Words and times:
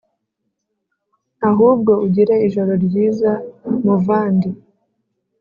ahubwo 1.49 1.91
ugire 2.05 2.35
ijoro 2.47 2.71
ryiza 2.85 3.31
muvandi 3.83 4.49